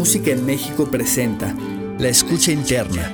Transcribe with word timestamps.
Música 0.00 0.30
en 0.30 0.46
México 0.46 0.86
presenta 0.90 1.54
La 1.98 2.08
Escucha 2.08 2.52
Interna, 2.52 3.12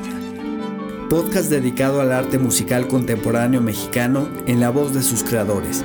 podcast 1.10 1.50
dedicado 1.50 2.00
al 2.00 2.12
arte 2.12 2.38
musical 2.38 2.86
contemporáneo 2.86 3.60
mexicano 3.60 4.28
en 4.46 4.60
la 4.60 4.70
voz 4.70 4.94
de 4.94 5.02
sus 5.02 5.24
creadores. 5.24 5.84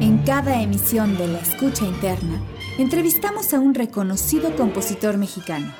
En 0.00 0.22
cada 0.24 0.62
emisión 0.62 1.18
de 1.18 1.28
La 1.28 1.40
Escucha 1.40 1.84
Interna, 1.84 2.40
entrevistamos 2.78 3.52
a 3.52 3.60
un 3.60 3.74
reconocido 3.74 4.56
compositor 4.56 5.18
mexicano. 5.18 5.70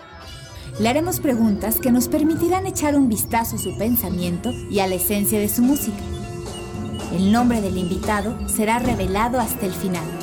Le 0.81 0.91
haremos 0.91 1.19
preguntas 1.19 1.77
que 1.81 1.93
nos 1.93 2.09
permitirán 2.09 2.67
echar 2.67 2.95
un 2.95 3.09
vistazo 3.09 3.57
a 3.57 3.59
su 3.59 3.79
pensamiento 3.79 4.53
y 4.71 4.81
a 4.81 4.87
la 4.87 4.97
esencia 4.97 5.41
de 5.41 5.49
su 5.49 5.63
música. 5.63 6.03
El 7.13 7.31
nombre 7.31 7.61
del 7.61 7.77
invitado 7.77 8.35
será 8.49 8.79
revelado 8.79 9.39
hasta 9.39 9.67
el 9.67 9.73
final. 9.73 10.22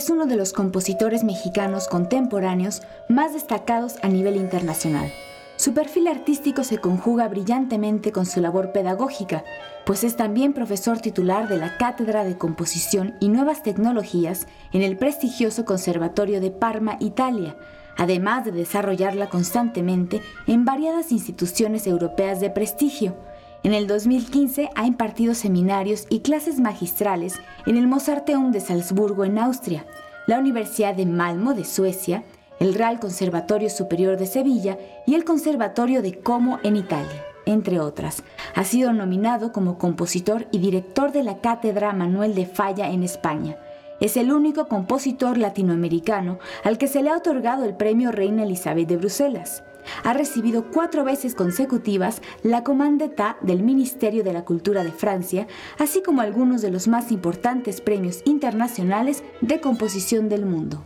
Es 0.00 0.08
uno 0.08 0.24
de 0.24 0.36
los 0.36 0.54
compositores 0.54 1.24
mexicanos 1.24 1.86
contemporáneos 1.86 2.80
más 3.10 3.34
destacados 3.34 3.96
a 4.00 4.08
nivel 4.08 4.36
internacional. 4.36 5.12
Su 5.56 5.74
perfil 5.74 6.08
artístico 6.08 6.64
se 6.64 6.78
conjuga 6.78 7.28
brillantemente 7.28 8.10
con 8.10 8.24
su 8.24 8.40
labor 8.40 8.72
pedagógica, 8.72 9.44
pues 9.84 10.02
es 10.02 10.16
también 10.16 10.54
profesor 10.54 11.00
titular 11.00 11.48
de 11.48 11.58
la 11.58 11.76
Cátedra 11.76 12.24
de 12.24 12.38
Composición 12.38 13.14
y 13.20 13.28
Nuevas 13.28 13.62
Tecnologías 13.62 14.46
en 14.72 14.80
el 14.80 14.96
prestigioso 14.96 15.66
Conservatorio 15.66 16.40
de 16.40 16.50
Parma, 16.50 16.96
Italia, 16.98 17.58
además 17.98 18.46
de 18.46 18.52
desarrollarla 18.52 19.28
constantemente 19.28 20.22
en 20.46 20.64
variadas 20.64 21.12
instituciones 21.12 21.86
europeas 21.86 22.40
de 22.40 22.48
prestigio, 22.48 23.16
en 23.62 23.74
el 23.74 23.86
2015 23.86 24.70
ha 24.74 24.86
impartido 24.86 25.34
seminarios 25.34 26.06
y 26.08 26.20
clases 26.20 26.58
magistrales 26.60 27.34
en 27.66 27.76
el 27.76 27.86
Mozarteum 27.86 28.52
de 28.52 28.60
Salzburgo 28.60 29.24
en 29.24 29.38
Austria, 29.38 29.84
la 30.26 30.38
Universidad 30.38 30.94
de 30.94 31.04
Malmo 31.04 31.52
de 31.52 31.64
Suecia, 31.64 32.24
el 32.58 32.74
Real 32.74 33.00
Conservatorio 33.00 33.68
Superior 33.68 34.16
de 34.16 34.26
Sevilla 34.26 34.78
y 35.06 35.14
el 35.14 35.24
Conservatorio 35.24 36.00
de 36.00 36.20
Como 36.20 36.58
en 36.62 36.76
Italia, 36.76 37.24
entre 37.44 37.80
otras. 37.80 38.22
Ha 38.54 38.64
sido 38.64 38.92
nominado 38.92 39.52
como 39.52 39.76
compositor 39.76 40.46
y 40.52 40.58
director 40.58 41.12
de 41.12 41.22
la 41.22 41.38
Cátedra 41.38 41.92
Manuel 41.92 42.34
de 42.34 42.46
Falla 42.46 42.90
en 42.90 43.02
España. 43.02 43.58
Es 44.00 44.16
el 44.16 44.32
único 44.32 44.68
compositor 44.68 45.36
latinoamericano 45.36 46.38
al 46.64 46.78
que 46.78 46.88
se 46.88 47.02
le 47.02 47.10
ha 47.10 47.16
otorgado 47.18 47.64
el 47.66 47.76
Premio 47.76 48.10
Reina 48.10 48.44
Elizabeth 48.44 48.88
de 48.88 48.96
Bruselas. 48.96 49.62
Ha 50.04 50.12
recibido 50.12 50.70
cuatro 50.70 51.04
veces 51.04 51.34
consecutivas 51.34 52.22
la 52.42 52.64
Commandeta 52.64 53.36
del 53.42 53.62
Ministerio 53.62 54.24
de 54.24 54.32
la 54.32 54.44
Cultura 54.44 54.84
de 54.84 54.92
Francia, 54.92 55.46
así 55.78 56.02
como 56.02 56.20
algunos 56.20 56.62
de 56.62 56.70
los 56.70 56.88
más 56.88 57.12
importantes 57.12 57.80
premios 57.80 58.22
internacionales 58.24 59.22
de 59.40 59.60
composición 59.60 60.28
del 60.28 60.46
mundo. 60.46 60.84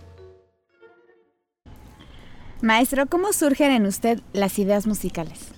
Maestro, 2.62 3.06
¿cómo 3.06 3.32
surgen 3.32 3.72
en 3.72 3.86
usted 3.86 4.20
las 4.32 4.58
ideas 4.58 4.86
musicales? 4.86 5.48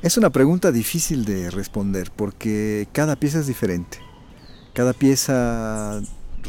Es 0.00 0.16
una 0.16 0.30
pregunta 0.30 0.70
difícil 0.72 1.24
de 1.24 1.50
responder 1.50 2.10
porque 2.14 2.88
cada 2.92 3.16
pieza 3.16 3.40
es 3.40 3.48
diferente. 3.48 3.98
Cada 4.72 4.92
pieza 4.92 6.00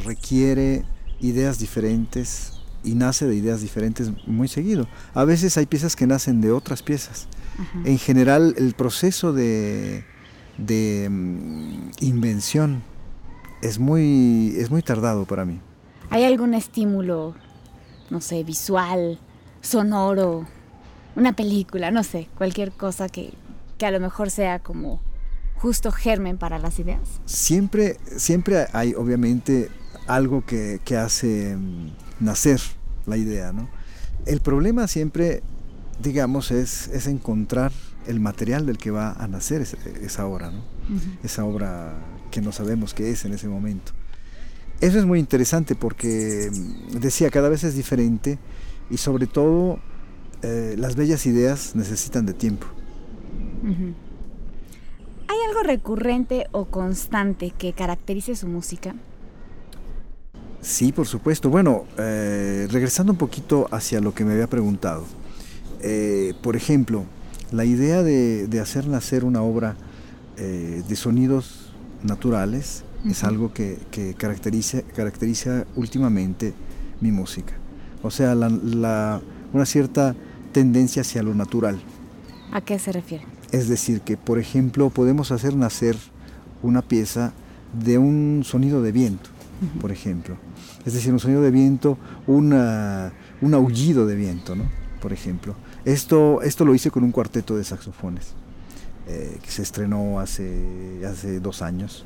requiere 0.06 0.86
ideas 1.20 1.60
diferentes, 1.60 2.59
y 2.84 2.96
nace 2.96 3.26
de 3.26 3.36
ideas 3.36 3.62
diferentes 3.62 4.12
muy 4.28 4.48
seguido. 4.48 4.88
A 5.14 5.26
veces 5.26 5.58
hay 5.58 5.66
piezas 5.66 5.96
que 5.96 6.08
nacen 6.08 6.42
de 6.42 6.52
otras 6.52 6.84
piezas. 6.84 7.28
En 7.84 7.98
general, 7.98 8.56
el 8.58 8.74
proceso 8.74 9.34
de, 9.34 10.06
de 10.58 11.10
mm, 11.10 11.92
invención 12.00 12.82
es 13.62 13.80
muy, 13.80 14.56
es 14.58 14.72
muy 14.72 14.82
tardado 14.82 15.26
para 15.26 15.44
mí. 15.44 15.60
¿Hay 16.10 16.24
algún 16.24 16.54
estímulo, 16.54 17.36
no 18.10 18.22
sé, 18.22 18.44
visual, 18.44 19.20
sonoro, 19.62 20.48
una 21.16 21.34
película, 21.34 21.92
no 21.92 22.04
sé, 22.04 22.30
cualquier 22.38 22.72
cosa 22.72 23.10
que, 23.10 23.34
que 23.78 23.86
a 23.86 23.92
lo 23.92 24.00
mejor 24.00 24.32
sea 24.32 24.60
como 24.60 25.02
justo 25.56 25.92
germen 25.92 26.38
para 26.38 26.60
las 26.60 26.80
ideas? 26.80 27.20
Siempre, 27.26 27.98
siempre 28.16 28.68
hay 28.72 28.94
obviamente 28.94 29.70
algo 30.08 30.46
que, 30.46 30.80
que 30.84 30.98
hace 30.98 31.56
mm, 31.56 31.92
nacer 32.20 32.60
la 33.06 33.18
idea. 33.18 33.52
¿no? 33.52 33.70
El 34.26 34.42
problema 34.42 34.88
siempre, 34.88 35.44
digamos, 36.02 36.52
es, 36.52 36.88
es, 36.90 37.08
encontrar 37.08 37.72
el 38.08 38.20
material 38.20 38.66
del 38.66 38.78
que 38.78 38.92
va 38.92 39.14
a 39.14 39.28
nacer 39.28 39.62
esa, 39.62 40.26
obra, 40.26 40.52
¿no? 40.52 40.64
esa 41.24 41.46
obra 41.46 41.94
que 42.32 42.42
no 42.42 42.52
sabemos 42.52 42.94
qué 42.94 43.12
es 43.12 43.26
en 43.26 43.34
ese 43.34 43.48
momento. 43.48 43.92
Eso 44.82 44.98
es 44.98 45.06
muy 45.06 45.20
interesante 45.20 45.76
porque, 45.76 46.50
decía, 47.00 47.30
cada 47.30 47.50
vez 47.50 47.64
es 47.66 47.76
diferente 47.76 48.40
y 48.90 48.98
sobre 48.98 49.28
todo 49.28 49.80
eh, 50.42 50.76
las 50.78 50.96
bellas 50.96 51.26
ideas 51.26 51.76
necesitan 51.76 52.26
de 52.26 52.34
tiempo. 52.34 52.66
¿Hay 55.28 55.38
algo 55.50 55.64
recurrente 55.64 56.48
o 56.52 56.66
constante 56.66 57.52
que 57.52 57.74
caracterice 57.74 58.36
su 58.36 58.48
música? 58.48 58.96
Sí, 60.62 60.92
por 60.92 61.08
supuesto. 61.08 61.50
Bueno, 61.50 61.86
eh, 61.98 62.68
regresando 62.70 63.14
un 63.14 63.18
poquito 63.18 63.68
hacia 63.72 64.00
lo 64.02 64.14
que 64.14 64.26
me 64.26 64.34
había 64.34 64.48
preguntado. 64.48 65.06
Eh, 65.82 66.34
por 66.44 66.56
ejemplo, 66.56 67.06
la 67.52 67.66
idea 67.66 68.04
de, 68.04 68.60
hacer 68.62 68.88
nacer 68.88 69.24
una 69.24 69.42
obra 69.42 69.76
eh, 70.38 70.84
de 70.88 70.96
sonidos 70.96 71.72
naturales 72.04 72.84
es 73.06 73.24
algo 73.24 73.54
que, 73.54 73.78
caracteriza, 74.18 74.82
caracteriza 74.96 75.66
últimamente 75.76 76.54
mi 77.00 77.12
música. 77.12 77.54
O 78.04 78.12
sea, 78.12 78.34
una 78.34 79.66
cierta 79.66 80.16
tendencia 80.52 81.02
hacia 81.02 81.24
lo 81.24 81.34
natural. 81.34 81.80
¿A 82.52 82.62
qué 82.62 82.80
se 82.80 82.92
refiere? 82.92 83.24
Es 83.52 83.68
decir, 83.68 84.02
que 84.02 84.18
por 84.18 84.40
ejemplo 84.40 84.90
podemos 84.90 85.32
hacer 85.32 85.56
nacer 85.56 85.96
una 86.62 86.82
pieza 86.82 87.34
de 87.74 87.98
un 87.98 88.44
sonido 88.44 88.82
de 88.82 88.92
viento, 88.92 89.30
por 89.82 89.92
ejemplo 89.92 90.38
es 90.86 90.94
decir, 90.94 91.12
un 91.12 91.20
sonido 91.20 91.42
de 91.42 91.52
viento, 91.52 91.98
un 92.28 92.54
aullido 93.54 94.06
de 94.06 94.16
viento, 94.16 94.56
¿no? 94.56 94.66
por 95.02 95.14
ejemplo. 95.14 95.56
Esto, 95.86 96.42
esto 96.42 96.66
lo 96.66 96.76
hice 96.76 96.92
con 96.92 97.04
un 97.04 97.12
cuarteto 97.12 97.56
de 97.56 97.64
saxofones 97.64 98.34
eh, 99.08 99.38
que 99.42 99.50
se 99.50 99.62
estrenó 99.62 100.20
hace, 100.20 101.06
hace 101.06 101.40
dos 101.40 101.62
años. 101.62 102.06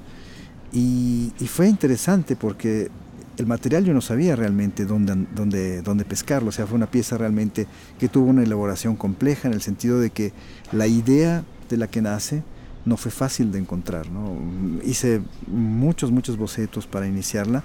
Y, 0.72 1.32
fue 1.48 1.68
interesante 1.68 2.36
porque 2.36 2.90
el 3.38 3.46
material 3.46 3.86
yo 3.86 3.94
no 3.94 4.02
sabía 4.02 4.36
realmente 4.36 4.86
dónde, 4.86 5.28
dónde, 5.36 5.82
dónde 5.82 6.06
pescarlo, 6.06 6.50
o 6.50 6.52
sea, 6.52 6.66
fue 6.66 6.76
una 6.76 6.90
pieza 6.90 7.18
realmente 7.18 7.68
que 8.00 8.10
tuvo 8.10 8.30
una 8.30 8.44
elaboración 8.44 8.96
compleja 8.96 9.48
en 9.48 9.54
el 9.54 9.62
sentido 9.62 10.00
de 10.00 10.10
que 10.10 10.34
la 10.72 10.88
idea 10.88 11.44
de 11.70 11.78
la 11.78 11.88
que 11.88 12.02
nace 12.02 12.44
no 12.86 12.98
fue 12.98 13.12
fácil 13.12 13.52
de 13.52 13.60
encontrar. 13.60 14.10
¿no? 14.10 14.38
Hice 14.84 15.22
muchos, 15.48 16.12
muchos 16.12 16.38
bocetos 16.38 16.88
para 16.88 17.08
iniciarla 17.08 17.64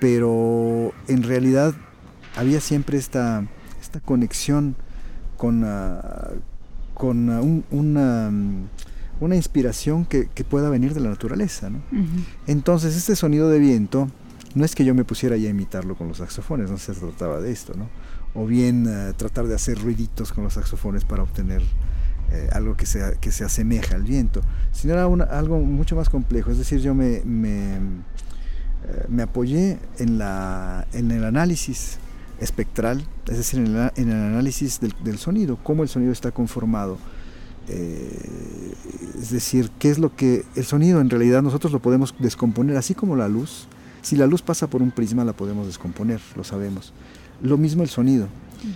pero 0.00 0.92
en 1.08 1.22
realidad 1.22 1.74
había 2.36 2.60
siempre 2.60 2.98
esta, 2.98 3.46
esta 3.80 4.00
conexión 4.00 4.76
con, 5.36 5.64
ah, 5.64 6.30
con 6.94 7.30
ah, 7.30 7.40
una, 7.70 8.30
una, 9.20 9.36
inspiración 9.36 10.04
que, 10.04 10.28
pueda 10.48 10.70
venir 10.70 10.94
de 10.94 11.00
la 11.00 11.10
naturaleza. 11.10 11.70
Entonces, 12.46 12.96
este 12.96 13.16
sonido 13.16 13.48
de 13.48 13.58
viento, 13.58 14.08
no 14.54 14.64
es 14.64 14.74
que 14.74 14.84
yo 14.84 14.94
me 14.94 15.04
pusiera 15.04 15.36
ya 15.36 15.48
a 15.48 15.50
imitarlo 15.50 15.96
con 15.96 16.08
los 16.08 16.18
saxofones, 16.18 16.70
no 16.70 16.78
se 16.78 16.92
trataba 16.92 17.40
de 17.40 17.50
esto, 17.50 17.74
¿no? 17.76 17.88
o 18.34 18.46
bien 18.46 18.86
ah, 18.86 19.12
tratar 19.16 19.46
de 19.46 19.54
hacer 19.54 19.80
ruiditos 19.80 20.32
con 20.32 20.44
los 20.44 20.52
saxofones 20.52 21.04
para 21.04 21.22
obtener 21.22 21.62
eh, 22.32 22.48
algo 22.52 22.76
que, 22.76 22.86
sea, 22.86 23.12
que 23.12 23.32
se 23.32 23.44
asemeja 23.44 23.94
al 23.94 24.02
viento, 24.02 24.40
sino 24.72 24.94
era 24.94 25.04
algo 25.04 25.58
mucho 25.60 25.96
más 25.96 26.08
complejo, 26.08 26.50
es 26.50 26.58
decir, 26.58 26.80
yo 26.80 26.94
me 26.94 27.22
eh, 28.88 29.06
me 29.08 29.22
apoyé 29.22 29.78
en, 29.98 30.18
la, 30.18 30.86
en 30.92 31.10
el 31.10 31.24
análisis 31.24 31.98
espectral, 32.40 33.04
es 33.28 33.36
decir, 33.36 33.58
en 33.60 33.76
el, 34.08 34.12
análisis 34.12 34.80
del, 34.80 35.18
sonido, 35.18 35.58
cómo 35.62 35.82
el 35.82 35.88
sonido 35.88 36.12
está 36.12 36.30
conformado. 36.30 36.96
Eh, 37.68 38.72
es 39.20 39.30
decir, 39.30 39.70
qué 39.78 39.90
es 39.90 39.98
lo 39.98 40.16
que 40.16 40.44
el 40.54 40.64
sonido 40.64 41.00
en 41.00 41.10
realidad 41.10 41.42
nosotros 41.42 41.72
lo 41.72 41.80
podemos 41.80 42.14
descomponer, 42.18 42.76
así 42.76 42.94
como 42.94 43.16
la 43.16 43.28
luz, 43.28 43.68
Si 44.00 44.16
la 44.16 44.26
luz 44.26 44.42
pasa 44.42 44.68
por 44.68 44.80
un 44.80 44.92
prisma 44.92 45.24
la 45.24 45.32
podemos 45.32 45.66
descomponer, 45.66 46.20
lo 46.36 46.44
sabemos. 46.44 46.92
Lo 47.42 47.58
mismo 47.58 47.82
el 47.82 47.88
sonido. 47.88 48.28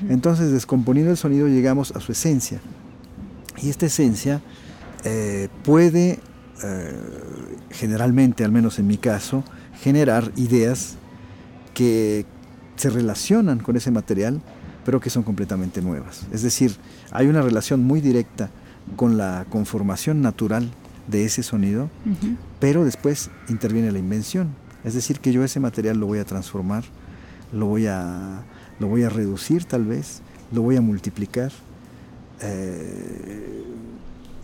Entonces, 0.09 0.53
descomponiendo 0.53 1.11
el 1.11 1.17
sonido 1.17 1.49
llegamos 1.49 1.93
a 1.93 2.01
su 2.01 2.13
esencia. 2.13 2.61
Y 3.61 3.71
esta 3.71 3.87
esencia 3.87 4.41
eh, 5.05 5.49
puede, 5.65 6.21
eh, 6.63 6.97
generalmente, 7.71 8.45
al 8.45 8.53
menos 8.53 8.79
en 8.79 8.87
mi 8.87 8.97
caso, 8.97 9.45
generar 9.81 10.31
ideas 10.37 10.97
que 11.75 12.27
se 12.77 12.91
relacionan 12.91 13.59
con 13.61 13.77
ese 13.77 13.91
material, 13.91 14.41
pero 14.85 15.01
que 15.01 15.11
son 15.11 15.23
completamente 15.23 15.83
nuevas. 15.83 16.27
Es 16.33 16.43
decir, 16.43 16.77
hay 17.11 17.27
una 17.27 17.43
relación 17.43 17.85
muy 17.85 18.01
directa 18.01 18.51
con 18.97 19.17
la 19.17 19.47
conformación 19.49 20.23
natural 20.23 20.71
de 21.07 21.25
ese 21.25 21.43
sonido, 21.43 21.91
pero 22.61 22.85
después 22.85 23.31
interviene 23.49 23.93
la 23.93 23.99
invención. 23.99 24.49
Es 24.85 24.95
decir, 24.95 25.21
que 25.21 25.33
yo 25.33 25.45
ese 25.45 25.61
material 25.61 25.99
lo 25.99 26.07
voy 26.07 26.19
a 26.19 26.25
transformar, 26.25 26.85
lo 27.53 27.67
voy 27.67 27.87
a, 27.87 28.43
lo 28.81 28.89
voy 28.89 29.05
a 29.05 29.09
reducir 29.09 29.65
tal 29.65 29.85
vez, 29.85 30.23
lo 30.53 30.63
voy 30.63 30.77
a 30.77 30.81
multiplicar. 30.81 31.53
Eh, 32.43 33.65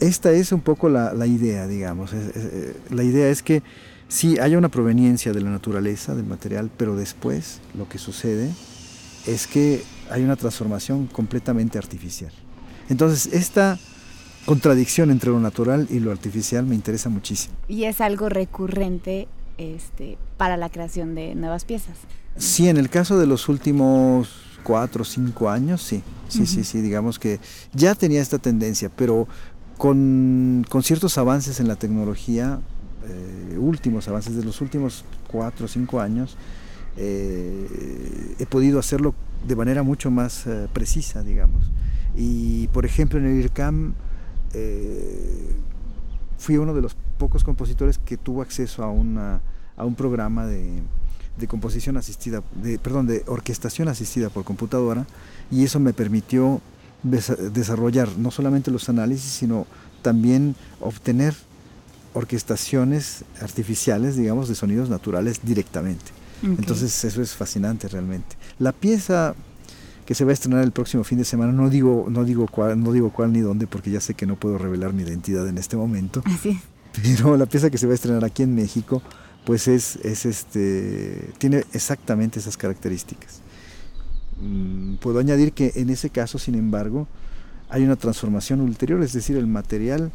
esta 0.00 0.30
es 0.32 0.52
un 0.52 0.60
poco 0.60 0.88
la, 0.88 1.26
idea, 1.26 1.66
digamos. 1.66 2.12
Eh, 2.12 2.76
la 2.90 3.02
idea 3.02 3.28
es 3.28 3.42
que 3.42 3.62
sí 4.08 4.38
haya 4.38 4.56
una 4.56 4.68
proveniencia 4.68 5.32
de 5.32 5.40
la 5.40 5.50
naturaleza, 5.50 6.14
del 6.14 6.26
material, 6.26 6.70
pero 6.76 6.96
después 6.96 7.60
lo 7.76 7.88
que 7.88 7.98
sucede 7.98 8.50
es 9.26 9.46
que 9.46 9.82
hay 10.10 10.22
una 10.22 10.36
transformación 10.36 11.06
completamente 11.06 11.78
artificial. 11.78 12.32
Entonces, 12.88 13.32
esta 13.32 13.78
contradicción 14.46 15.10
entre 15.10 15.30
lo 15.30 15.40
natural 15.40 15.86
y 15.90 16.00
lo 16.00 16.10
artificial 16.10 16.64
me 16.64 16.74
interesa 16.74 17.10
muchísimo. 17.10 17.54
Y 17.68 17.84
es 17.84 18.00
algo 18.00 18.28
recurrente 18.28 19.28
este, 19.58 20.16
para 20.36 20.56
la 20.56 20.70
creación 20.70 21.14
de 21.14 21.34
nuevas 21.34 21.64
piezas. 21.64 21.96
Sí, 22.36 22.68
en 22.68 22.76
el 22.76 22.88
caso 22.88 23.18
de 23.18 23.26
los 23.26 23.48
últimos 23.48 24.47
cuatro 24.68 25.00
o 25.00 25.04
cinco 25.06 25.48
años, 25.48 25.80
sí, 25.80 26.02
sí, 26.28 26.44
sí, 26.44 26.62
sí, 26.62 26.82
digamos 26.82 27.18
que 27.18 27.40
ya 27.72 27.94
tenía 27.94 28.20
esta 28.20 28.36
tendencia, 28.36 28.90
pero 28.94 29.26
con, 29.78 30.62
ciertos 30.82 31.16
avances 31.16 31.58
en 31.58 31.68
la 31.68 31.76
tecnología, 31.76 32.60
eh, 33.08 33.56
últimos 33.56 34.08
avances 34.08 34.36
de 34.36 34.44
los 34.44 34.60
últimos 34.60 35.06
cuatro 35.26 35.64
o 35.64 35.68
cinco 35.68 36.02
años, 36.02 36.36
eh, 36.98 38.34
he 38.38 38.44
podido 38.44 38.78
hacerlo 38.78 39.14
de 39.46 39.56
manera 39.56 39.82
mucho 39.82 40.10
más 40.10 40.46
eh, 40.46 40.68
precisa, 40.70 41.22
digamos. 41.22 41.64
Y 42.14 42.68
por 42.68 42.84
ejemplo 42.84 43.18
en 43.18 43.24
el 43.24 43.40
IRCAM 43.40 43.94
eh, 44.52 45.54
fui 46.36 46.58
uno 46.58 46.74
de 46.74 46.82
los 46.82 46.94
pocos 47.16 47.42
compositores 47.42 47.96
que 47.96 48.18
tuvo 48.18 48.42
acceso 48.42 48.84
a, 48.84 48.90
una, 48.90 49.40
a 49.78 49.86
un 49.86 49.94
programa 49.94 50.44
de, 50.46 50.82
composición 51.46 51.96
asistida, 51.96 52.42
de, 52.62 52.78
perdón, 52.78 53.06
de 53.06 53.22
orquestación 53.26 53.88
asistida 53.88 54.30
por 54.30 54.44
computadora 54.44 55.06
y 55.50 55.64
eso 55.64 55.80
me 55.80 55.92
permitió 55.92 56.60
desarrollar 57.02 58.08
no 58.18 58.30
solamente 58.30 58.70
los 58.70 58.88
análisis, 58.88 59.30
sino 59.30 59.66
también 60.02 60.56
obtener 60.80 61.34
orquestaciones 62.14 63.24
artificiales, 63.40 64.16
digamos, 64.16 64.48
de 64.48 64.54
sonidos 64.54 64.88
naturales 64.88 65.40
directamente. 65.42 66.06
Entonces 66.42 67.04
eso 67.04 67.20
es 67.20 67.34
fascinante 67.34 67.88
realmente. 67.88 68.36
La 68.58 68.72
pieza 68.72 69.34
que 70.08 70.14
se 70.14 70.24
va 70.24 70.30
a 70.30 70.32
estrenar 70.32 70.64
el 70.64 70.72
próximo 70.72 71.04
fin 71.04 71.18
de 71.18 71.24
semana. 71.26 71.52
No 71.52 71.68
digo, 71.68 72.06
no 72.08 72.24
digo 72.24 72.46
cuál, 72.46 72.82
no 72.82 72.92
digo 72.92 73.10
cuál 73.10 73.30
ni 73.30 73.40
dónde, 73.40 73.66
porque 73.66 73.90
ya 73.90 74.00
sé 74.00 74.14
que 74.14 74.24
no 74.24 74.36
puedo 74.36 74.56
revelar 74.56 74.94
mi 74.94 75.02
identidad 75.02 75.46
en 75.46 75.58
este 75.58 75.76
momento. 75.76 76.22
Así 76.24 76.58
Pero 77.02 77.36
la 77.36 77.44
pieza 77.44 77.68
que 77.68 77.76
se 77.76 77.86
va 77.86 77.92
a 77.92 77.94
estrenar 77.94 78.24
aquí 78.24 78.42
en 78.42 78.54
México, 78.54 79.02
pues 79.48 79.66
es, 79.66 79.96
es 80.04 80.26
este, 80.26 81.30
tiene 81.38 81.64
exactamente 81.72 82.38
esas 82.38 82.58
características. 82.58 83.40
Mm, 84.42 84.96
puedo 84.96 85.20
añadir 85.20 85.54
que 85.54 85.72
en 85.76 85.88
ese 85.88 86.10
caso, 86.10 86.38
sin 86.38 86.54
embargo, 86.54 87.08
hay 87.70 87.82
una 87.82 87.96
transformación 87.96 88.60
ulterior, 88.60 89.02
es 89.02 89.14
decir, 89.14 89.38
el 89.38 89.46
material, 89.46 90.12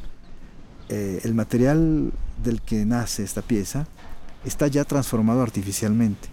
eh, 0.90 1.20
el 1.24 1.34
material 1.34 2.12
del 2.44 2.62
que 2.62 2.86
nace 2.86 3.24
esta 3.24 3.42
pieza 3.42 3.88
está 4.46 4.68
ya 4.68 4.86
transformado 4.86 5.42
artificialmente. 5.42 6.28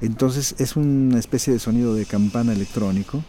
Entonces 0.00 0.54
es 0.58 0.76
una 0.76 1.18
especie 1.18 1.52
de 1.52 1.58
sonido 1.58 1.96
de 1.96 2.06
campana 2.06 2.52
electrónico, 2.52 3.24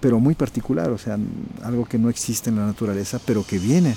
pero 0.00 0.18
muy 0.18 0.34
particular, 0.34 0.88
o 0.92 0.96
sea, 0.96 1.18
algo 1.62 1.84
que 1.84 1.98
no 1.98 2.08
existe 2.08 2.48
en 2.48 2.56
la 2.56 2.64
naturaleza, 2.64 3.20
pero 3.26 3.44
que 3.46 3.58
viene 3.58 3.96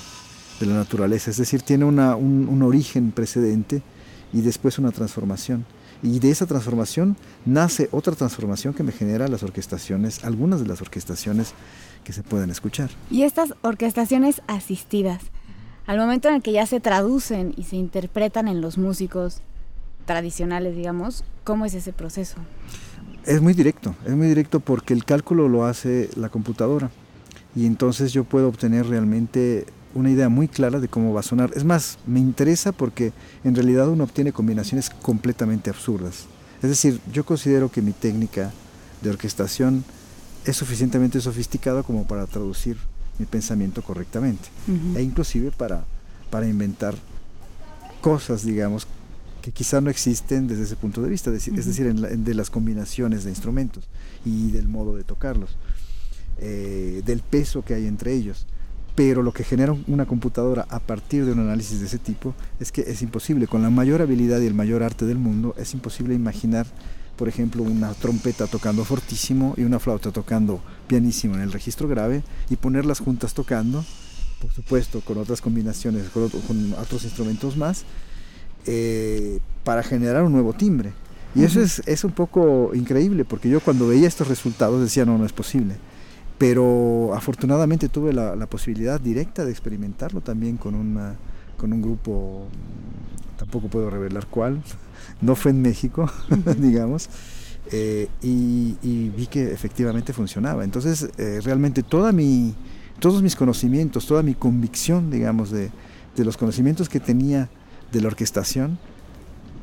de 0.60 0.66
la 0.66 0.74
naturaleza, 0.74 1.30
es 1.30 1.38
decir, 1.38 1.62
tiene 1.62 1.86
un, 1.86 2.62
origen 2.62 3.10
precedente 3.12 3.80
y 4.32 4.40
después 4.40 4.78
una 4.78 4.92
transformación. 4.92 5.64
Y 6.02 6.18
de 6.18 6.30
esa 6.30 6.46
transformación 6.46 7.16
nace 7.44 7.88
otra 7.92 8.14
transformación 8.14 8.72
que 8.72 8.82
me 8.82 8.92
genera 8.92 9.28
las 9.28 9.42
orquestaciones, 9.42 10.24
algunas 10.24 10.60
de 10.60 10.66
las 10.66 10.80
orquestaciones 10.80 11.52
que 12.04 12.12
se 12.12 12.22
pueden 12.22 12.50
escuchar. 12.50 12.90
Y 13.10 13.22
estas 13.22 13.54
orquestaciones 13.62 14.40
asistidas, 14.46 15.22
al 15.86 15.98
momento 15.98 16.28
en 16.28 16.36
el 16.36 16.42
que 16.42 16.52
ya 16.52 16.66
se 16.66 16.80
traducen 16.80 17.52
y 17.56 17.64
se 17.64 17.76
interpretan 17.76 18.48
en 18.48 18.60
los 18.60 18.78
músicos, 18.78 19.42
tradicionales, 20.06 20.74
digamos, 20.74 21.24
¿cómo 21.44 21.66
es 21.66 21.74
ese 21.74 21.92
proceso? 21.92 22.36
Es 23.24 23.40
muy 23.40 23.52
directo, 23.52 23.94
es 24.04 24.16
muy 24.16 24.26
directo 24.26 24.58
porque 24.58 24.94
el 24.94 25.04
cálculo 25.04 25.48
lo 25.48 25.66
hace 25.66 26.10
la 26.16 26.30
computadora 26.30 26.90
y 27.54 27.66
entonces 27.66 28.12
yo 28.12 28.24
puedo 28.24 28.48
obtener 28.48 28.86
realmente 28.86 29.66
una 29.94 30.10
idea 30.10 30.28
muy 30.28 30.48
clara 30.48 30.80
de 30.80 30.88
cómo 30.88 31.12
va 31.12 31.20
a 31.20 31.24
sonar. 31.24 31.50
Es 31.54 31.64
más, 31.64 31.98
me 32.06 32.20
interesa 32.20 32.72
porque 32.72 33.12
en 33.44 33.54
realidad 33.54 33.88
uno 33.88 34.04
obtiene 34.04 34.32
combinaciones 34.32 34.90
completamente 34.90 35.70
absurdas. 35.70 36.26
Es 36.62 36.70
decir, 36.70 37.00
yo 37.12 37.24
considero 37.24 37.70
que 37.70 37.82
mi 37.82 37.92
técnica 37.92 38.52
de 39.02 39.10
orquestación 39.10 39.84
es 40.44 40.56
suficientemente 40.56 41.20
sofisticada 41.20 41.82
como 41.82 42.06
para 42.06 42.26
traducir 42.26 42.76
mi 43.18 43.26
pensamiento 43.26 43.82
correctamente 43.82 44.48
e 44.96 45.02
inclusive 45.02 45.50
para, 45.50 45.84
para 46.30 46.48
inventar 46.48 46.94
cosas, 48.00 48.44
digamos, 48.44 48.86
que 49.42 49.52
quizá 49.52 49.80
no 49.80 49.90
existen 49.90 50.46
desde 50.48 50.64
ese 50.64 50.76
punto 50.76 51.02
de 51.02 51.10
vista, 51.10 51.30
es 51.30 51.66
decir, 51.66 51.94
de 51.94 52.34
las 52.34 52.50
combinaciones 52.50 53.24
de 53.24 53.30
instrumentos 53.30 53.88
y 54.24 54.50
del 54.50 54.68
modo 54.68 54.96
de 54.96 55.04
tocarlos, 55.04 55.56
eh, 56.38 57.02
del 57.04 57.20
peso 57.20 57.62
que 57.62 57.74
hay 57.74 57.86
entre 57.86 58.14
ellos. 58.14 58.46
Pero 59.00 59.22
lo 59.22 59.32
que 59.32 59.44
genera 59.44 59.74
una 59.86 60.04
computadora 60.04 60.66
a 60.68 60.78
partir 60.78 61.24
de 61.24 61.32
un 61.32 61.38
análisis 61.38 61.80
de 61.80 61.86
ese 61.86 61.98
tipo 61.98 62.34
es 62.60 62.70
que 62.70 62.82
es 62.82 63.00
imposible, 63.00 63.46
con 63.46 63.62
la 63.62 63.70
mayor 63.70 64.02
habilidad 64.02 64.42
y 64.42 64.46
el 64.46 64.52
mayor 64.52 64.82
arte 64.82 65.06
del 65.06 65.16
mundo, 65.16 65.54
es 65.56 65.72
imposible 65.72 66.14
imaginar, 66.14 66.66
por 67.16 67.26
ejemplo, 67.26 67.62
una 67.62 67.94
trompeta 67.94 68.46
tocando 68.46 68.84
fortísimo 68.84 69.54
y 69.56 69.62
una 69.62 69.78
flauta 69.78 70.12
tocando 70.12 70.60
pianísimo 70.86 71.34
en 71.34 71.40
el 71.40 71.50
registro 71.50 71.88
grave 71.88 72.22
y 72.50 72.56
ponerlas 72.56 73.00
juntas 73.00 73.32
tocando, 73.32 73.82
por 74.38 74.52
supuesto, 74.52 75.00
con 75.00 75.16
otras 75.16 75.40
combinaciones, 75.40 76.10
con 76.10 76.24
otros 76.78 77.02
instrumentos 77.04 77.56
más, 77.56 77.84
eh, 78.66 79.38
para 79.64 79.82
generar 79.82 80.24
un 80.24 80.32
nuevo 80.32 80.52
timbre. 80.52 80.92
Y 81.34 81.44
eso 81.44 81.62
es, 81.62 81.80
es, 81.86 82.04
un 82.04 82.12
poco 82.12 82.72
increíble, 82.74 83.24
porque 83.24 83.48
yo 83.48 83.60
cuando 83.60 83.88
veía 83.88 84.08
estos 84.08 84.28
resultados 84.28 84.82
decía, 84.82 85.06
no, 85.06 85.16
no 85.16 85.24
es 85.24 85.32
posible. 85.32 85.76
Pero 86.40 87.12
afortunadamente 87.12 87.90
tuve 87.90 88.14
la, 88.14 88.46
posibilidad 88.46 88.98
directa 88.98 89.44
de 89.44 89.50
experimentarlo 89.50 90.22
también 90.22 90.56
con, 90.56 90.74
una, 90.74 91.14
con 91.58 91.70
un 91.70 91.82
grupo, 91.82 92.46
tampoco 93.36 93.68
puedo 93.68 93.90
revelar 93.90 94.24
cuál, 94.24 94.62
no 95.20 95.36
fue 95.36 95.50
en 95.50 95.60
México, 95.60 96.10
digamos, 96.56 97.10
eh, 97.70 98.08
y, 98.22 99.10
vi 99.10 99.26
que 99.26 99.52
efectivamente 99.52 100.14
funcionaba. 100.14 100.64
Entonces, 100.64 101.10
eh, 101.18 101.42
realmente 101.44 101.82
toda 101.82 102.10
mi, 102.10 102.54
todos 103.00 103.22
mis 103.22 103.36
conocimientos, 103.36 104.06
toda 104.06 104.22
mi 104.22 104.32
convicción, 104.32 105.10
digamos, 105.10 105.50
de, 105.50 105.70
de 106.16 106.24
los 106.24 106.38
conocimientos 106.38 106.88
que 106.88 107.00
tenía 107.00 107.50
de 107.92 108.00
la 108.00 108.06
orquestación 108.06 108.78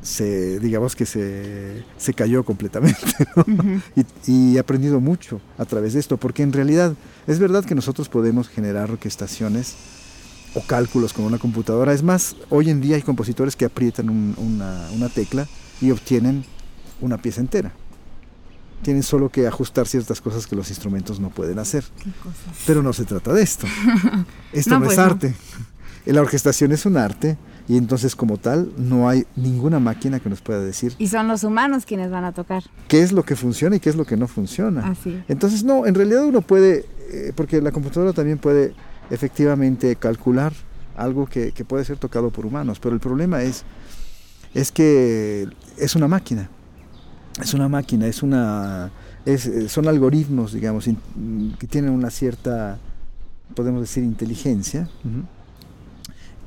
se, 0.02 0.60
digamos 0.60 0.94
que 0.94 1.06
se, 1.06 2.14
cayó 2.14 2.44
completamente. 2.44 2.98
y, 4.26 4.56
he 4.56 4.58
aprendido 4.58 5.00
mucho 5.00 5.40
a 5.58 5.64
través 5.64 5.94
de 5.94 6.00
esto, 6.00 6.16
porque 6.16 6.42
en 6.42 6.52
realidad 6.52 6.94
es 7.26 7.38
verdad 7.38 7.64
que 7.64 7.74
nosotros 7.74 8.08
podemos 8.08 8.48
generar 8.48 8.90
orquestaciones 8.90 9.74
o 10.54 10.62
cálculos 10.62 11.12
con 11.12 11.24
una 11.24 11.38
computadora. 11.38 11.92
Es 11.92 12.02
más, 12.02 12.36
hoy 12.48 12.70
en 12.70 12.80
día 12.80 12.96
hay 12.96 13.02
compositores 13.02 13.56
que 13.56 13.64
aprietan 13.64 14.08
una, 14.08 15.08
tecla 15.08 15.46
y 15.80 15.90
obtienen 15.90 16.44
una 17.00 17.18
pieza 17.18 17.40
entera. 17.40 17.72
Tienen 18.82 19.02
solo 19.02 19.28
que 19.28 19.46
ajustar 19.48 19.88
ciertas 19.88 20.20
cosas 20.20 20.46
que 20.46 20.54
los 20.54 20.68
instrumentos 20.68 21.18
no 21.18 21.30
pueden 21.30 21.58
hacer. 21.58 21.84
Pero 22.64 22.80
no 22.80 22.92
se 22.92 23.04
trata 23.04 23.32
de 23.32 23.42
esto. 23.42 23.66
Esto 24.52 24.78
no, 24.78 24.84
es 24.84 24.94
pues 24.94 24.98
arte. 24.98 25.34
La 26.12 26.22
orquestación 26.22 26.72
es 26.72 26.86
un 26.86 26.96
arte 26.96 27.36
y 27.68 27.76
entonces 27.76 28.16
como 28.16 28.38
tal 28.38 28.72
no 28.78 29.10
hay 29.10 29.26
ninguna 29.36 29.78
máquina 29.78 30.20
que 30.20 30.30
nos 30.30 30.40
pueda 30.40 30.60
decir. 30.60 30.94
Y 30.98 31.08
son 31.08 31.28
los 31.28 31.44
humanos 31.44 31.84
quienes 31.84 32.10
van 32.10 32.24
a 32.24 32.32
tocar. 32.32 32.62
¿Qué 32.88 33.02
es 33.02 33.12
lo 33.12 33.24
que 33.24 33.36
funciona 33.36 33.76
y 33.76 33.80
qué 33.80 33.90
es 33.90 33.96
lo 33.96 34.06
que 34.06 34.16
no 34.16 34.26
funciona? 34.26 34.94
Entonces 35.28 35.64
no, 35.64 35.84
en 35.86 35.94
realidad 35.94 36.24
uno 36.24 36.40
puede, 36.40 36.86
eh, 37.10 37.32
porque 37.34 37.60
la 37.60 37.72
computadora 37.72 38.14
también 38.14 38.38
puede 38.38 38.72
efectivamente 39.10 39.96
calcular 39.96 40.54
algo 40.96 41.26
que, 41.26 41.52
puede 41.66 41.84
ser 41.84 41.98
tocado 41.98 42.30
por 42.30 42.46
humanos, 42.46 42.80
pero 42.80 42.94
el 42.94 43.00
problema 43.00 43.42
es 43.42 43.64
es 44.54 44.72
que 44.72 45.46
es 45.76 45.94
una 45.94 46.08
máquina, 46.08 46.48
es 47.40 47.52
una 47.52 47.68
máquina, 47.68 48.06
es 48.06 48.22
una, 48.22 48.90
son 49.68 49.88
algoritmos, 49.88 50.54
digamos, 50.54 50.86
que 51.58 51.66
tienen 51.66 51.90
una 51.90 52.08
cierta, 52.08 52.78
podemos 53.54 53.82
decir, 53.82 54.02
inteligencia, 54.04 54.88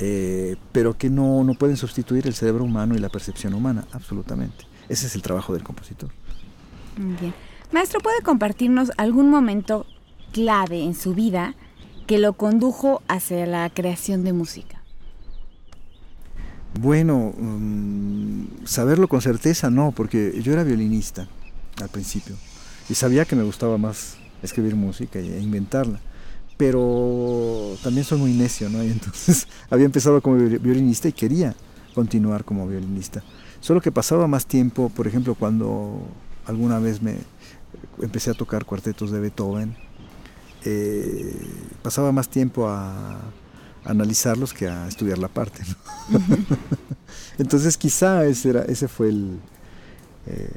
eh, 0.03 0.55
pero 0.72 0.98
que 0.98 1.12
no, 1.12 1.43
no 1.43 1.53
pueden 1.53 1.77
sustituir 1.77 2.25
el 2.25 2.34
cerebro 2.34 2.63
humano 2.63 2.96
y 2.96 3.00
la 3.00 3.10
percepción 3.10 3.53
humana, 3.53 3.86
absolutamente. 3.91 4.65
Ese 4.89 5.05
es 5.05 5.13
el 5.13 5.22
trabajo 5.22 5.53
del 5.53 5.62
compositor. 5.62 6.10
Bien. 6.98 7.36
Maestro, 7.72 8.00
¿puede 8.00 8.20
compartirnos 8.24 8.91
algún 8.98 9.29
momento 9.29 9.86
clave 10.34 10.84
en 10.84 10.96
su 10.96 11.13
vida 11.13 11.53
que 12.08 12.17
lo 12.17 12.34
condujo 12.34 13.03
hacia 13.08 13.46
la 13.46 13.70
creación 13.70 14.24
de 14.24 14.34
música? 14.34 14.81
Bueno, 16.79 17.34
mm, 17.38 18.65
saberlo 18.65 19.08
con 19.08 19.22
certeza 19.22 19.70
no, 19.70 19.91
porque 19.91 20.41
yo 20.41 20.51
era 20.51 20.63
violinista 20.63 21.27
al 21.79 21.89
principio 21.89 22.36
y 22.89 22.96
sabía 22.96 23.25
que 23.25 23.36
me 23.36 23.43
gustaba 23.43 23.77
más 23.77 24.17
escribir 24.41 24.75
música 24.75 25.20
e 25.20 25.39
inventarla, 25.39 26.00
pero 26.62 27.75
también 27.82 28.06
soy 28.06 28.20
muy 28.20 28.34
necio, 28.34 28.70
¿no? 28.70 28.84
Y 28.84 28.91
entonces 28.91 29.48
había 29.72 29.88
empezado 29.88 30.22
como 30.22 30.36
violinista 30.36 31.08
y 31.08 31.12
quería 31.12 31.56
continuar 31.96 32.46
como 32.46 32.68
violinista. 32.68 33.24
Solo 33.62 33.82
que 33.82 33.91
pasaba 33.91 34.27
más 34.27 34.46
tiempo, 34.46 34.89
por 34.89 35.08
ejemplo, 35.08 35.34
cuando 35.34 36.03
alguna 36.46 36.77
vez 36.77 37.01
me 37.01 37.15
empecé 38.00 38.30
a 38.30 38.36
tocar 38.36 38.65
cuartetos 38.65 39.10
de 39.10 39.20
Beethoven, 39.20 39.75
eh, 40.63 41.36
pasaba 41.82 42.12
más 42.12 42.30
tiempo 42.30 42.68
a, 42.70 43.20
analizarlos 43.84 44.53
que 44.53 44.68
a 44.68 44.88
estudiar 44.88 45.18
la 45.18 45.30
parte. 45.30 45.63
Entonces 47.39 47.75
quizá 47.75 48.24
ese, 48.25 48.51
era, 48.51 48.62
ese 48.65 48.88
fue 48.88 49.10
el... 49.10 49.39
Eh, 50.27 50.49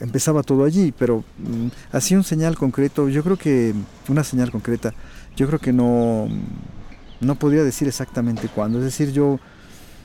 empezaba 0.00 0.42
todo 0.42 0.64
allí, 0.64 0.92
pero 0.96 1.24
mm, 1.38 1.68
así 1.92 2.14
un 2.14 2.24
señal 2.24 2.56
concreto, 2.56 3.08
yo 3.08 3.22
creo 3.22 3.36
que 3.36 3.74
una 4.08 4.24
señal 4.24 4.50
concreta, 4.50 4.94
yo 5.36 5.46
creo 5.46 5.58
que 5.58 5.72
no, 5.72 6.28
no 7.20 7.34
podría 7.36 7.64
decir 7.64 7.88
exactamente 7.88 8.48
cuándo. 8.48 8.78
Es 8.78 8.84
decir, 8.84 9.12
yo 9.12 9.40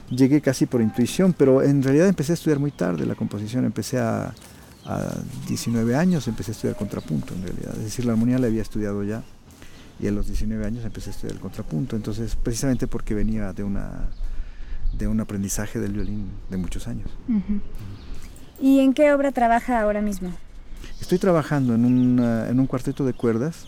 llegué 0.10 0.42
casi 0.42 0.66
por 0.66 0.82
intuición, 0.82 1.34
pero 1.34 1.62
en 1.62 1.84
realidad 1.84 2.08
empecé 2.08 2.34
a 2.34 2.36
estudiar 2.36 2.60
muy 2.60 2.72
tarde 2.72 3.06
la 3.06 3.16
composición, 3.16 3.66
empecé 3.66 4.00
a, 4.00 4.34
a 4.86 5.16
19 5.48 5.96
años 5.96 6.28
empecé 6.28 6.52
a 6.52 6.54
estudiar 6.54 6.76
contrapunto 6.76 7.34
en 7.34 7.44
realidad, 7.44 7.74
es 7.78 7.84
decir, 7.84 8.06
la 8.06 8.14
armonía 8.14 8.40
la 8.40 8.48
había 8.48 8.62
estudiado 8.62 9.04
ya 9.04 9.24
y 10.00 10.08
a 10.08 10.12
los 10.12 10.28
19 10.28 10.66
años 10.66 10.84
empecé 10.84 11.12
a 11.12 11.14
estudiar 11.14 11.36
el 11.36 11.42
contrapunto, 11.42 11.96
entonces 11.96 12.36
precisamente 12.36 12.88
porque 12.88 13.14
venía 13.14 13.54
de 13.54 13.64
una 13.64 14.10
de 14.98 15.08
un 15.08 15.20
aprendizaje 15.22 15.80
del 15.80 15.94
violín 15.94 16.30
de 16.50 16.58
muchos 16.58 16.88
años. 16.88 17.10
¿Y 18.62 18.80
en 18.80 18.94
qué 18.94 19.12
obra 19.14 19.32
trabaja 19.32 19.82
ahora 19.82 20.02
mismo? 20.02 20.32
Estoy 21.00 21.18
trabajando 21.18 21.76
en, 21.76 22.20
en 22.20 22.60
un 22.60 22.68
cuarteto 22.68 23.06
de 23.06 23.14
cuerdas. 23.14 23.68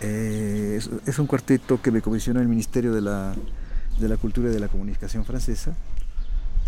Eh, 0.00 0.80
es, 1.06 1.18
un 1.18 1.26
cuarteto 1.26 1.80
que 1.80 1.90
me 1.90 2.02
comisionó 2.02 2.40
el 2.40 2.48
Ministerio 2.48 2.92
de 2.92 3.00
la, 3.00 3.34
de 3.98 4.08
la 4.08 4.16
Cultura 4.16 4.50
y 4.50 4.52
de 4.52 4.60
la 4.60 4.68
Comunicación 4.68 5.24
francesa 5.24 5.74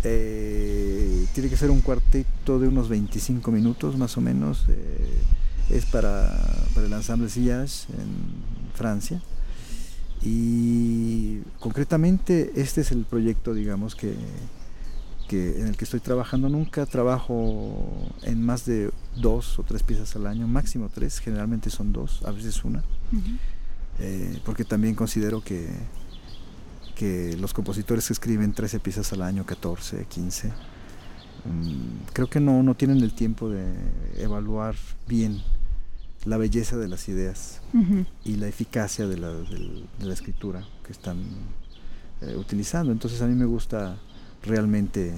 eh, 0.03 1.25
tiene 1.33 1.49
que 1.49 1.57
ser 1.57 1.71
un 1.71 1.81
cuarteto 1.81 2.59
de 2.59 2.67
unos 2.67 2.87
25 2.87 3.51
minutos 3.51 3.97
más 3.97 4.17
o 4.17 4.21
menos. 4.21 4.65
Eh, 4.69 5.21
es 5.69 5.85
para, 5.85 6.33
el 6.77 6.93
ensamble 6.93 7.29
Sillage 7.29 7.91
en 7.93 8.73
Francia. 8.73 9.21
Y 10.21 11.39
concretamente 11.59 12.53
este 12.55 12.81
es 12.81 12.91
el 12.91 13.05
proyecto, 13.05 13.53
digamos, 13.53 13.95
que, 13.95 14.15
en 15.31 15.67
el 15.67 15.77
que 15.77 15.85
estoy 15.85 15.99
trabajando. 15.99 16.49
Nunca 16.49 16.85
trabajo 16.85 18.09
en 18.23 18.43
más 18.45 18.65
de 18.65 18.91
dos 19.15 19.59
o 19.59 19.63
tres 19.63 19.83
piezas 19.83 20.15
al 20.15 20.27
año, 20.27 20.47
máximo 20.47 20.89
tres, 20.93 21.19
generalmente 21.19 21.69
son 21.69 21.93
dos, 21.93 22.23
a 22.23 22.31
veces 22.31 22.63
una. 22.63 22.83
Eh, 23.99 24.39
porque 24.45 24.63
también 24.63 24.95
considero 24.95 25.43
que 25.43 25.67
que 26.97 27.37
los 27.37 27.53
compositores 27.53 28.07
que 28.07 28.13
escriben 28.13 28.53
13 28.53 28.79
piezas 28.79 29.13
al 29.13 29.21
año, 29.21 29.45
14, 29.45 30.05
15, 30.09 30.47
mm, 30.47 30.51
creo 32.11 32.27
que 32.27 32.39
no, 32.39 32.63
no 32.63 32.73
tienen 32.73 33.01
el 33.03 33.13
tiempo 33.13 33.49
de 33.49 33.71
evaluar 34.17 34.75
bien 35.07 35.43
la 36.25 36.37
belleza 36.37 36.75
de 36.75 36.87
las 36.87 37.07
ideas 37.07 37.61
y 38.25 38.35
la 38.37 38.47
eficacia 38.47 39.07
de 39.07 39.17
la, 39.17 40.11
escritura 40.11 40.67
que 40.83 40.91
están 40.91 41.19
eh, 42.21 42.35
utilizando. 42.35 42.91
Entonces 42.91 43.21
a 43.21 43.27
mí 43.27 43.35
me 43.35 43.45
gusta 43.45 43.97
realmente 44.47 45.13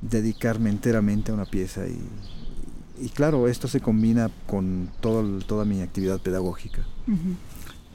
dedicarme 0.00 0.70
enteramente 0.70 1.30
a 1.30 1.34
una 1.34 1.44
pieza 1.44 1.82
y, 1.86 3.08
claro, 3.10 3.48
esto 3.48 3.68
se 3.68 3.80
combina 3.80 4.30
con 4.46 4.90
todo, 5.00 5.38
toda 5.40 5.64
mi 5.64 5.80
actividad 5.80 6.20
pedagógica 6.20 6.82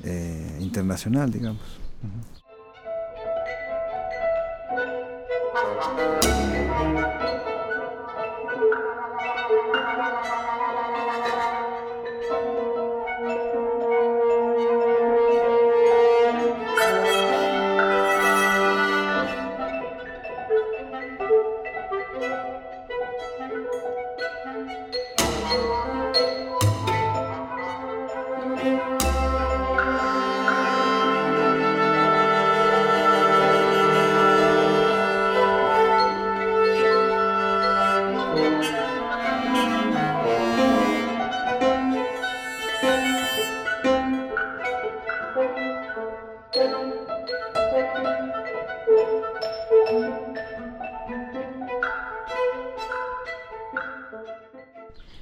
eh, 0.04 0.58
internacional, 0.60 1.32
digamos. 1.32 1.62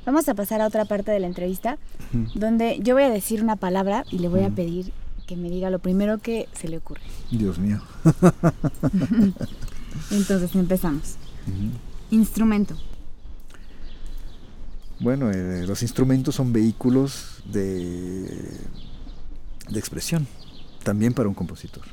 Vamos 0.06 0.30
a 0.30 0.36
pasar 0.36 0.62
a 0.62 0.68
otra 0.68 0.86
parte 0.86 1.12
de 1.12 1.20
la 1.20 1.28
entrevista, 1.28 1.78
donde 2.36 2.80
yo 2.82 2.94
voy 2.94 3.04
a 3.04 3.10
decir 3.10 3.42
una 3.42 3.56
palabra 3.56 4.06
y 4.12 4.20
le 4.20 4.28
voy 4.28 4.44
a 4.44 4.50
pedir 4.50 4.94
que 5.26 5.36
me 5.36 5.50
diga 5.50 5.70
lo 5.70 5.80
primero 5.80 6.20
que 6.20 6.48
se 6.54 6.68
le 6.68 6.78
ocurre. 6.78 7.02
Dios 7.32 7.58
mío. 7.58 7.82
Entonces 10.12 10.54
empezamos. 10.56 11.16
Instrumento. 12.12 12.76
Bueno, 15.00 15.32
eh, 15.32 15.66
los 15.68 15.82
instrumentos 15.82 16.36
son 16.36 16.54
vehículos 16.54 17.42
de, 17.46 18.24
de 19.70 19.80
expresión, 19.80 20.28
también 20.84 21.14
para 21.14 21.28
un 21.28 21.36
compositor. 21.36 21.84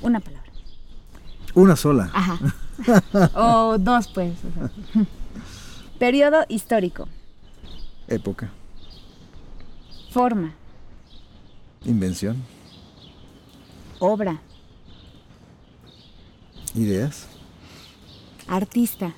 Una 0.00 0.20
palabra. 0.20 0.50
Una 1.54 1.76
sola. 1.76 2.10
Ajá. 2.14 2.38
o 3.34 3.76
dos, 3.78 4.08
pues. 4.08 4.32
Periodo 6.00 6.46
histórico. 6.48 7.08
Época. 8.08 8.50
Forma. 10.10 10.54
Invención. 11.84 12.42
Obra. 13.98 14.40
Ideas. 16.74 17.26
Artista. 18.48 19.12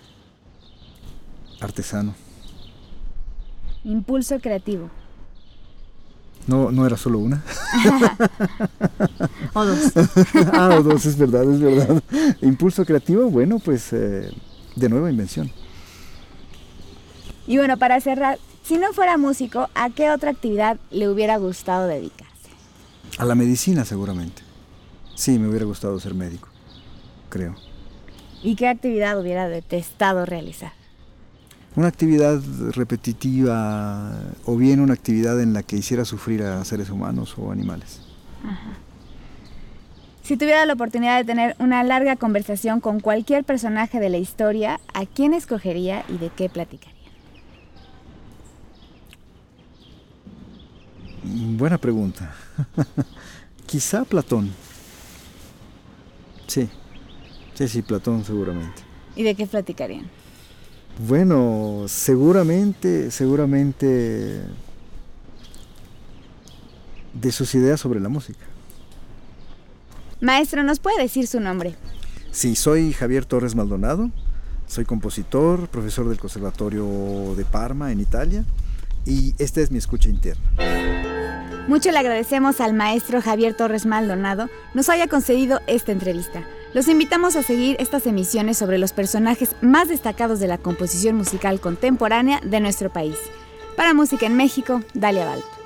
Artesano. 1.61 2.17
Impulso 3.85 4.41
creativo. 4.41 4.91
No, 6.49 6.73
no 6.73 6.85
era 6.85 6.97
solo 6.97 7.21
una. 7.21 7.45
o 9.55 9.65
dos. 9.65 9.93
ah, 10.53 10.79
o 10.81 10.83
dos, 10.83 11.07
es 11.07 11.17
verdad, 11.17 11.49
es 11.49 11.61
verdad. 11.61 12.03
Impulso 12.41 12.85
creativo, 12.85 13.31
bueno, 13.31 13.61
pues 13.61 13.93
eh, 13.93 14.35
de 14.75 14.89
nuevo 14.89 15.09
invención. 15.09 15.49
Y 17.53 17.59
bueno, 17.59 17.77
para 17.77 18.01
cerrar, 18.01 18.39
si 18.65 18.79
no 18.79 18.95
fuera 18.95 19.19
músico, 19.19 19.69
¿a 19.75 19.91
qué 19.91 20.09
otra 20.09 20.31
actividad 20.31 20.79
le 20.91 21.07
hubiera 21.11 21.37
gustado 21.37 21.87
dedicarse? 21.87 22.49
A 23.19 23.27
la 23.27 23.35
medicina 23.35 23.85
seguramente. 23.85 24.41
Sí, 25.15 25.39
me 25.39 25.49
hubiera 25.49 25.67
gustado 25.67 26.01
ser 26.01 26.15
médico, 26.15 26.49
creo. 27.29 27.55
¿Y 28.43 28.57
qué 28.57 28.69
actividad 28.69 29.21
hubiera 29.21 29.51
detestado 29.51 30.25
realizar? 30.25 30.73
Una 31.77 31.89
actividad 31.89 32.41
repetitiva 32.71 34.19
o 34.47 34.57
bien 34.57 34.81
una 34.81 34.95
actividad 34.95 35.39
en 35.39 35.53
la 35.53 35.63
que 35.63 35.77
hiciera 35.77 36.07
sufrir 36.07 36.45
a 36.45 36.65
seres 36.65 36.89
humanos 36.89 37.35
o 37.37 37.53
animales. 37.53 38.01
Si 40.23 40.39
tuviera 40.39 40.65
la 40.65 40.73
oportunidad 40.73 41.19
de 41.19 41.25
tener 41.25 41.55
una 41.59 41.83
larga 41.83 42.17
conversación 42.17 42.81
con 42.81 43.01
cualquier 43.01 43.45
personaje 43.45 44.01
de 44.01 44.09
la 44.09 44.17
historia, 44.17 44.81
¿a 44.95 45.05
quién 45.05 45.35
escogería 45.35 46.03
y 46.09 46.17
de 46.17 46.31
qué 46.31 46.49
platicaría? 46.49 47.02
Buena 51.63 51.79
pregunta. 51.79 52.35
Quizá 53.67 54.05
Platón. 54.05 54.51
Sí, 56.49 56.69
sí, 57.55 57.69
sí, 57.69 57.83
Platón 57.83 58.25
seguramente. 58.25 58.83
¿Y 59.15 59.23
de 59.23 59.37
qué 59.37 59.47
platicarían? 59.47 60.11
Bueno, 61.07 61.85
seguramente, 61.87 63.13
seguramente 63.13 64.43
de 67.15 67.31
sus 67.31 67.55
ideas 67.55 67.79
sobre 67.79 68.01
la 68.01 68.09
música. 68.09 68.45
Maestro, 70.21 70.65
¿nos 70.65 70.81
puede 70.81 71.01
decir 71.01 71.29
su 71.29 71.39
nombre? 71.39 71.77
Sí, 72.33 72.57
soy 72.57 72.93
Javier 72.93 73.25
Torres 73.25 73.55
Maldonado, 73.55 74.11
soy 74.67 74.85
compositor, 74.85 75.69
profesor 75.69 76.09
del 76.09 76.19
Conservatorio 76.19 77.37
de 77.37 77.45
Parma 77.45 77.93
en 77.93 78.01
Italia 78.01 78.45
y 79.07 79.37
esta 79.39 79.61
es 79.61 79.71
mi 79.71 79.79
escucha 79.79 80.09
interna. 80.09 81.02
Mucho 81.69 81.93
le 81.93 81.99
agradecemos 81.99 82.61
al 82.61 82.75
maestro 82.75 83.23
Javier 83.23 83.55
Torres 83.55 83.87
Maldonado 83.87 84.49
nos 84.75 84.89
haya 84.89 85.07
concedido 85.07 85.61
esta 85.69 85.93
entrevista. 85.93 86.43
Los 86.75 86.89
invitamos 86.89 87.37
a 87.37 87.43
seguir 87.43 87.77
estas 87.79 88.07
emisiones 88.07 88.59
sobre 88.59 88.79
los 88.79 88.93
personajes 88.93 89.55
más 89.61 89.89
destacados 89.89 90.41
de 90.41 90.49
la 90.49 90.59
composición 90.59 91.17
musical 91.17 91.61
contemporánea 91.61 92.41
de 92.43 92.59
nuestro 92.59 92.91
país. 92.91 93.17
Para 93.77 93.95
Música 93.95 94.27
en 94.27 94.37
México, 94.37 94.83
Dalia 94.93 95.25
Val. 95.25 95.62